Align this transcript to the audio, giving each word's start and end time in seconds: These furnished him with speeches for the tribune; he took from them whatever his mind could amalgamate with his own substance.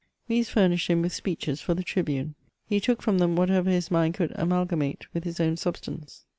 These 0.27 0.49
furnished 0.49 0.89
him 0.89 1.03
with 1.03 1.13
speeches 1.13 1.61
for 1.61 1.75
the 1.75 1.83
tribune; 1.83 2.33
he 2.65 2.79
took 2.79 3.03
from 3.03 3.19
them 3.19 3.35
whatever 3.35 3.69
his 3.69 3.91
mind 3.91 4.15
could 4.15 4.31
amalgamate 4.33 5.05
with 5.13 5.25
his 5.25 5.39
own 5.39 5.57
substance. 5.57 6.25